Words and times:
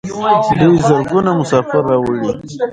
دوی 0.59 0.75
زرګونه 0.87 1.31
مسافر 1.39 1.81
راوړي. 1.89 2.29